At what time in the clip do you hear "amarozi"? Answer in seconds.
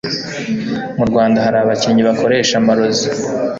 2.61-3.07